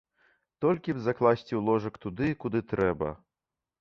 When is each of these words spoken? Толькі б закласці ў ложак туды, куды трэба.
Толькі 0.63 0.95
б 0.95 1.03
закласці 1.07 1.47
ў 1.55 1.61
ложак 1.67 2.01
туды, 2.07 2.33
куды 2.45 2.59
трэба. 2.73 3.15